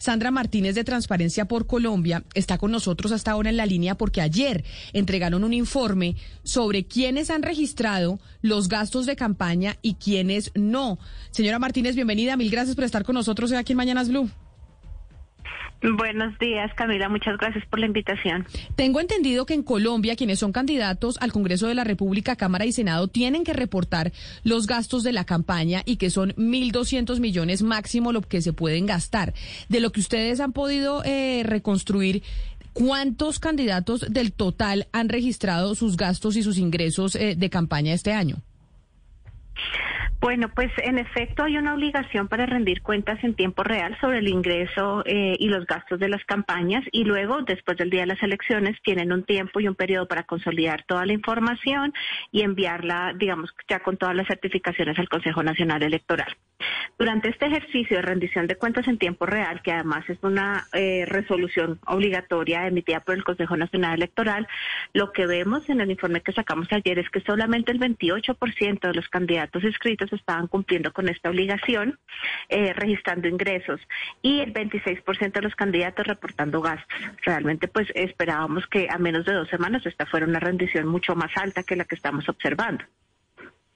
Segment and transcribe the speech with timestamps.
[0.00, 4.22] Sandra Martínez de Transparencia por Colombia está con nosotros hasta ahora en la línea porque
[4.22, 10.98] ayer entregaron un informe sobre quiénes han registrado los gastos de campaña y quiénes no.
[11.32, 12.38] Señora Martínez, bienvenida.
[12.38, 14.30] Mil gracias por estar con nosotros aquí en Mañanas Blue.
[15.82, 17.08] Buenos días, Camila.
[17.08, 18.46] Muchas gracias por la invitación.
[18.76, 22.72] Tengo entendido que en Colombia quienes son candidatos al Congreso de la República, Cámara y
[22.72, 24.12] Senado tienen que reportar
[24.44, 28.84] los gastos de la campaña y que son 1.200 millones máximo lo que se pueden
[28.84, 29.32] gastar.
[29.70, 32.22] De lo que ustedes han podido eh, reconstruir,
[32.74, 38.12] ¿cuántos candidatos del total han registrado sus gastos y sus ingresos eh, de campaña este
[38.12, 38.36] año?
[40.20, 44.28] Bueno, pues en efecto hay una obligación para rendir cuentas en tiempo real sobre el
[44.28, 48.22] ingreso eh, y los gastos de las campañas y luego, después del día de las
[48.22, 51.94] elecciones, tienen un tiempo y un periodo para consolidar toda la información
[52.32, 56.36] y enviarla, digamos, ya con todas las certificaciones al Consejo Nacional Electoral.
[56.98, 61.06] Durante este ejercicio de rendición de cuentas en tiempo real, que además es una eh,
[61.06, 64.46] resolución obligatoria emitida por el Consejo Nacional Electoral,
[64.92, 68.92] lo que vemos en el informe que sacamos ayer es que solamente el 28% de
[68.92, 71.98] los candidatos inscritos estaban cumpliendo con esta obligación,
[72.48, 73.80] eh, registrando ingresos,
[74.22, 76.86] y el 26% de los candidatos reportando gastos.
[77.22, 81.30] Realmente, pues esperábamos que a menos de dos semanas esta fuera una rendición mucho más
[81.36, 82.84] alta que la que estamos observando.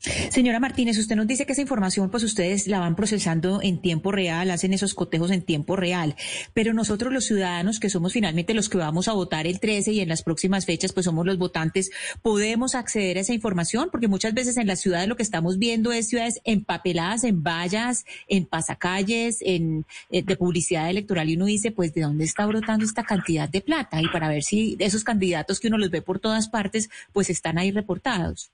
[0.00, 4.12] Señora Martínez, usted nos dice que esa información, pues ustedes la van procesando en tiempo
[4.12, 6.14] real, hacen esos cotejos en tiempo real,
[6.54, 10.00] pero nosotros los ciudadanos, que somos finalmente los que vamos a votar el 13 y
[10.00, 11.90] en las próximas fechas, pues somos los votantes,
[12.22, 15.90] podemos acceder a esa información, porque muchas veces en las ciudades lo que estamos viendo
[15.90, 21.72] es ciudades empapeladas en vallas, en pasacalles, en eh, de publicidad electoral y uno dice,
[21.72, 25.58] pues de dónde está brotando esta cantidad de plata y para ver si esos candidatos
[25.58, 28.52] que uno los ve por todas partes, pues están ahí reportados.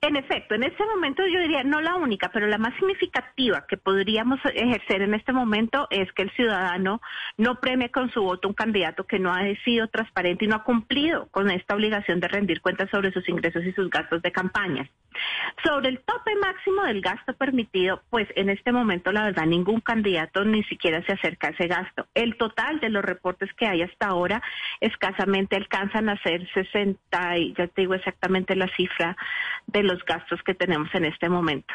[0.06, 3.78] En efecto, en este momento yo diría, no la única, pero la más significativa que
[3.78, 7.00] podríamos ejercer en este momento es que el ciudadano
[7.38, 10.62] no premie con su voto un candidato que no ha sido transparente y no ha
[10.62, 14.90] cumplido con esta obligación de rendir cuentas sobre sus ingresos y sus gastos de campaña.
[15.64, 20.44] Sobre el tope máximo del gasto permitido, pues en este momento la verdad ningún candidato
[20.44, 22.06] ni siquiera se acerca a ese gasto.
[22.14, 24.42] El total de los reportes que hay hasta ahora
[24.80, 29.16] escasamente alcanzan a ser 60, y ya te digo exactamente la cifra
[29.66, 31.74] de los gastos que tenemos en este momento.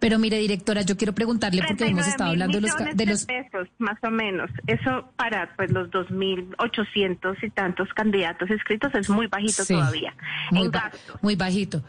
[0.00, 3.68] Pero mire, directora, yo quiero preguntarle porque hemos estado hablando de los, de los pesos,
[3.78, 4.50] más o menos.
[4.66, 10.14] Eso para pues los 2.800 y tantos candidatos inscritos es muy bajito todavía.
[10.50, 10.70] Muy,
[11.20, 11.82] muy bajito.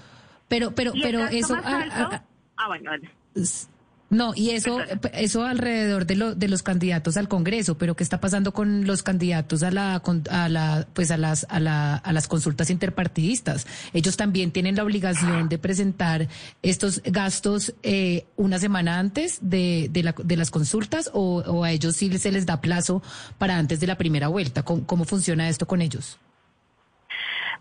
[0.49, 1.55] Pero, pero, pero eso.
[1.63, 2.23] Ah, ah,
[2.57, 2.91] ah, bueno.
[4.11, 4.79] No, y eso,
[5.13, 9.03] eso alrededor de, lo, de los candidatos al Congreso, pero ¿qué está pasando con los
[9.03, 13.65] candidatos a la, a la, pues a las, a, la, a las consultas interpartidistas?
[13.93, 16.27] Ellos también tienen la obligación de presentar
[16.61, 21.71] estos gastos eh, una semana antes de, de, la, de las consultas o, o, a
[21.71, 23.01] ellos sí se les da plazo
[23.37, 24.63] para antes de la primera vuelta.
[24.63, 26.19] cómo funciona esto con ellos?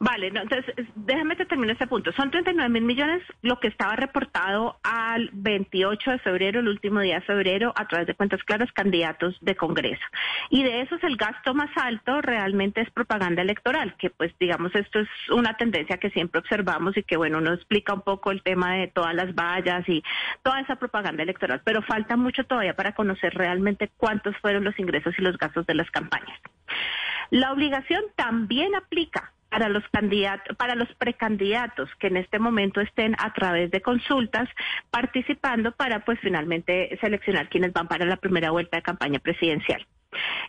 [0.03, 2.11] Vale, entonces déjame que termine este punto.
[2.13, 7.17] Son 39 mil millones lo que estaba reportado al 28 de febrero, el último día
[7.17, 10.03] de febrero, a través de cuentas claras, candidatos de Congreso.
[10.49, 15.01] Y de esos el gasto más alto realmente es propaganda electoral, que pues digamos esto
[15.01, 18.77] es una tendencia que siempre observamos y que bueno, nos explica un poco el tema
[18.77, 20.03] de todas las vallas y
[20.43, 25.13] toda esa propaganda electoral, pero falta mucho todavía para conocer realmente cuántos fueron los ingresos
[25.19, 26.41] y los gastos de las campañas.
[27.29, 33.15] La obligación también aplica para los candidatos, para los precandidatos que en este momento estén
[33.19, 34.49] a través de consultas
[34.91, 39.85] participando para pues finalmente seleccionar quienes van para la primera vuelta de campaña presidencial.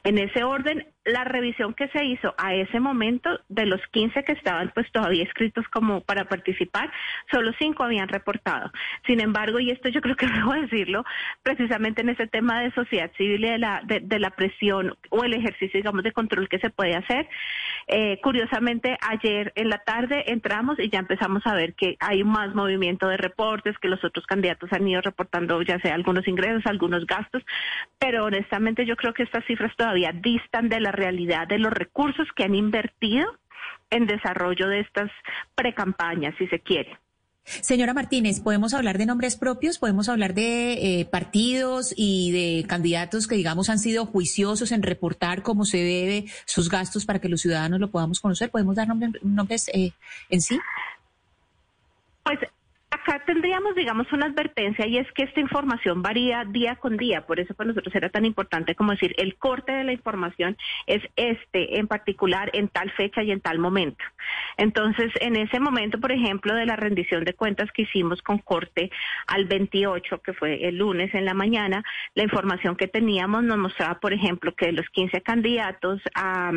[0.04, 4.34] En ese orden, la revisión que se hizo a ese momento, de los 15 que
[4.34, 6.92] estaban pues todavía escritos como para participar,
[7.32, 8.72] solo 5 habían reportado.
[9.08, 11.04] Sin embargo, y esto yo creo que debo decirlo,
[11.42, 15.34] precisamente en ese tema de sociedad civil y de la, de, la presión o el
[15.34, 17.28] ejercicio, digamos, de control que se puede hacer,
[17.88, 22.54] eh, curiosamente ayer en la tarde entramos y ya empezamos a ver que hay más
[22.54, 27.06] movimiento de reportes, que los otros candidatos han ido reportando ya sea algunos ingresos, algunos
[27.08, 27.44] gastos,
[27.98, 32.28] pero honestamente yo creo que estas cifras todavía distan de la realidad de los recursos
[32.36, 33.26] que han invertido
[33.90, 35.12] en desarrollo de estas
[35.56, 36.98] precampañas, si se quiere.
[37.44, 39.80] Señora Martínez, ¿podemos hablar de nombres propios?
[39.80, 45.42] ¿Podemos hablar de eh, partidos y de candidatos que, digamos, han sido juiciosos en reportar
[45.42, 48.52] cómo se debe sus gastos para que los ciudadanos lo podamos conocer?
[48.52, 48.88] ¿Podemos dar
[49.24, 49.92] nombres eh,
[50.30, 50.60] en sí?
[52.24, 52.40] Pues
[53.02, 57.26] acá tendríamos, digamos, una advertencia y es que esta información varía día con día.
[57.26, 60.58] Por eso para nosotros era tan importante como decir, el corte de la información
[60.88, 64.04] es este en particular en tal fecha y en tal momento.
[64.58, 68.92] Entonces, en ese momento, por ejemplo, de la rendición de cuentas que hicimos con corte
[69.28, 71.84] al 28, que fue el lunes en la mañana,
[72.16, 76.52] la información que teníamos nos mostraba, por ejemplo, que los 15 candidatos a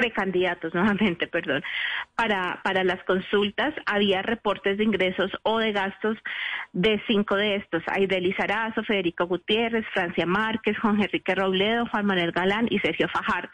[0.00, 1.62] precandidatos nuevamente, perdón,
[2.16, 6.16] para, para las consultas había reportes de ingresos o de gastos
[6.72, 12.32] de cinco de estos, Aideli Sarazo, Federico Gutiérrez, Francia Márquez, Juan Enrique Robledo, Juan Manuel
[12.32, 13.52] Galán y Sergio Fajardo.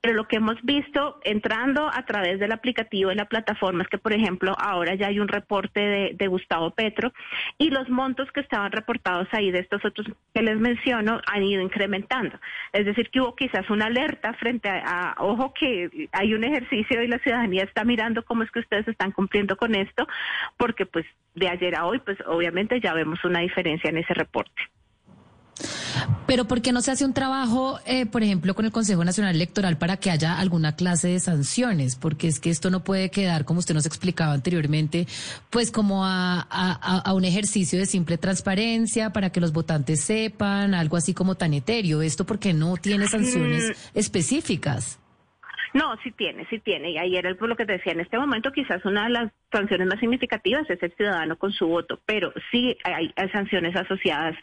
[0.00, 3.98] Pero lo que hemos visto entrando a través del aplicativo de la plataforma es que,
[3.98, 7.12] por ejemplo, ahora ya hay un reporte de, Gustavo Petro
[7.58, 11.62] y los montos que estaban reportados ahí de estos otros que les menciono han ido
[11.62, 12.38] incrementando.
[12.72, 17.06] Es decir, que hubo quizás una alerta frente a, ojo, que hay un ejercicio y
[17.06, 20.08] la ciudadanía está mirando cómo es que ustedes están cumpliendo con esto,
[20.56, 24.62] porque pues de ayer a hoy, pues obviamente ya vemos una diferencia en ese reporte.
[26.26, 29.34] Pero ¿por qué no se hace un trabajo, eh, por ejemplo, con el Consejo Nacional
[29.34, 31.96] Electoral para que haya alguna clase de sanciones?
[31.96, 35.06] Porque es que esto no puede quedar, como usted nos explicaba anteriormente,
[35.50, 40.96] pues como a, a un ejercicio de simple transparencia para que los votantes sepan, algo
[40.96, 42.02] así como tan etéreo.
[42.02, 43.98] ¿Esto porque no tiene sanciones mm.
[43.98, 44.98] específicas?
[45.74, 46.90] No, sí tiene, sí tiene.
[46.90, 49.86] Y ayer es lo que te decía, en este momento quizás una de las sanciones
[49.86, 54.34] más significativas es el ciudadano con su voto, pero sí hay, sanciones asociadas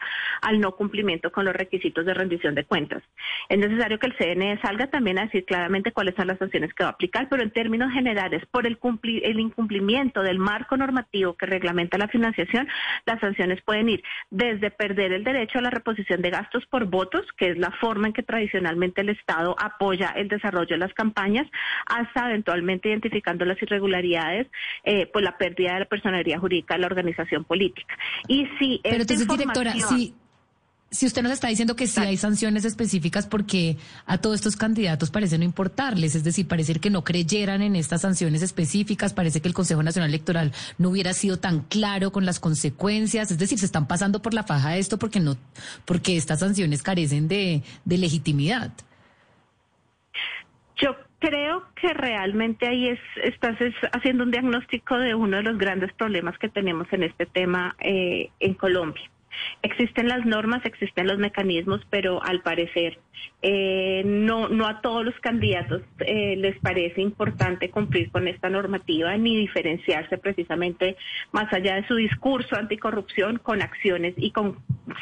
[0.42, 3.02] al no cumplimiento con los requisitos de rendición de cuentas.
[3.48, 6.84] Es necesario que el CNE salga también a decir claramente cuáles son las sanciones que
[6.84, 8.78] va a aplicar, pero en términos generales, por el,
[9.22, 12.68] el incumplimiento del marco normativo que reglamenta la financiación,
[13.06, 17.26] las sanciones pueden ir desde perder el derecho a la reposición de gastos por votos,
[17.36, 21.19] que es la forma en que tradicionalmente el Estado apoya el desarrollo de las campañas,
[21.86, 24.48] hasta eventualmente identificando las irregularidades.
[24.84, 27.96] Eh, pues la pérdida de la personalidad jurídica de la organización política.
[28.28, 30.14] Y si Pero entonces, directora, si,
[30.90, 33.76] si usted nos está diciendo que sí hay sanciones específicas porque
[34.06, 38.02] a todos estos candidatos parece no importarles, es decir, parece que no creyeran en estas
[38.02, 42.40] sanciones específicas, parece que el Consejo Nacional Electoral no hubiera sido tan claro con las
[42.40, 45.36] consecuencias, es decir, se están pasando por la faja de esto porque no,
[45.84, 48.72] porque estas sanciones carecen de, de legitimidad.
[51.20, 53.56] Creo que realmente ahí es, estás
[53.92, 58.30] haciendo un diagnóstico de uno de los grandes problemas que tenemos en este tema eh,
[58.40, 59.10] en Colombia.
[59.62, 62.98] Existen las normas, existen los mecanismos, pero al parecer
[63.42, 69.16] eh, no, no a todos los candidatos eh, les parece importante cumplir con esta normativa
[69.16, 70.96] ni diferenciarse precisamente
[71.32, 74.58] más allá de su discurso anticorrupción con acciones y con,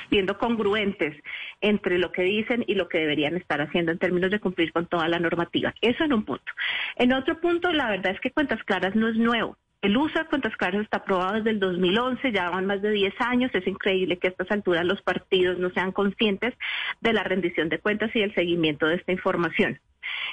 [0.09, 1.17] siendo congruentes
[1.61, 4.87] entre lo que dicen y lo que deberían estar haciendo en términos de cumplir con
[4.87, 5.75] toda la normativa.
[5.81, 6.53] Eso en un punto.
[6.97, 9.57] En otro punto, la verdad es que Cuentas Claras no es nuevo.
[9.81, 13.15] El uso de cuentas claras está aprobado desde el 2011, ya van más de 10
[13.21, 13.51] años.
[13.55, 16.53] Es increíble que a estas alturas los partidos no sean conscientes
[17.01, 19.79] de la rendición de cuentas y el seguimiento de esta información.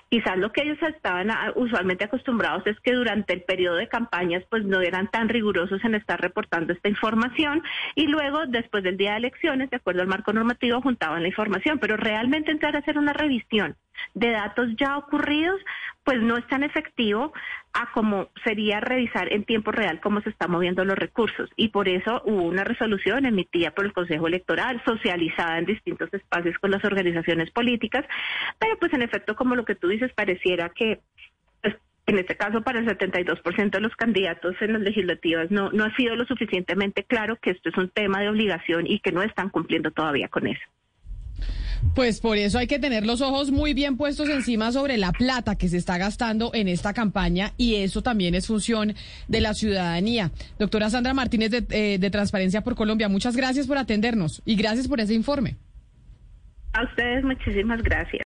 [0.10, 4.64] Quizás lo que ellos estaban usualmente acostumbrados es que durante el periodo de campañas pues
[4.64, 7.64] no eran tan rigurosos en estar reportando esta información.
[7.96, 11.80] Y luego después del día de elecciones, de acuerdo al marco normativo, juntaban la información,
[11.80, 13.76] pero realmente entrar a hacer una revisión
[14.14, 15.60] de datos ya ocurridos,
[16.04, 17.34] pues no es tan efectivo
[17.74, 21.50] a como sería revisar en tiempo real cómo se están moviendo los recursos.
[21.58, 26.58] Y por eso hubo una resolución emitida por el Consejo Electoral, socializada en distintos espacios
[26.60, 28.06] con las organizaciones políticas,
[28.60, 31.02] pero pues en efecto, como lo que tú dices, pareciera que
[31.62, 35.86] pues, en este caso para el 72% de los candidatos en las legislativas no, no
[35.86, 39.22] ha sido lo suficientemente claro que esto es un tema de obligación y que no
[39.22, 40.64] están cumpliendo todavía con eso.
[41.94, 45.58] Pues por eso hay que tener los ojos muy bien puestos encima sobre la plata
[45.58, 48.94] que se está gastando en esta campaña y eso también es función
[49.28, 50.32] de la ciudadanía.
[50.60, 54.88] Doctora Sandra Martínez de, eh, de Transparencia por Colombia, muchas gracias por atendernos y gracias
[54.88, 55.56] por ese informe.
[56.74, 58.24] A ustedes muchísimas gracias.